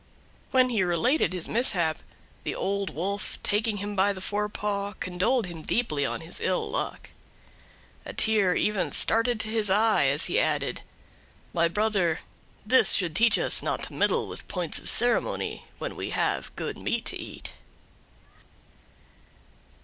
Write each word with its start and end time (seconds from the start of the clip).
When 0.49 0.69
he 0.69 0.81
related 0.81 1.31
his 1.31 1.47
mishap, 1.47 1.99
the 2.43 2.55
Old 2.55 2.89
Wolf, 2.95 3.37
taking 3.43 3.77
him 3.77 3.95
by 3.95 4.13
the 4.13 4.19
forepaw, 4.19 4.93
condoled 4.99 5.45
with 5.45 5.55
him 5.55 5.61
deeply 5.61 6.07
on 6.07 6.21
his 6.21 6.41
ill 6.41 6.67
luck. 6.71 7.11
A 8.03 8.11
tear 8.11 8.55
even 8.55 8.93
started 8.93 9.39
to 9.41 9.47
his 9.47 9.69
eye 9.69 10.05
as 10.07 10.25
he 10.25 10.39
added: 10.39 10.81
"My 11.53 11.67
brother, 11.67 12.21
this 12.65 12.93
should 12.93 13.15
teach 13.15 13.37
us 13.37 13.61
not 13.61 13.83
to 13.83 13.93
meddle 13.93 14.27
with 14.27 14.47
points 14.47 14.79
of 14.79 14.89
ceremony 14.89 15.65
when 15.77 15.95
we 15.95 16.09
have 16.09 16.55
good 16.55 16.79
meat 16.79 17.05
to 17.05 17.17
eat." 17.19 17.51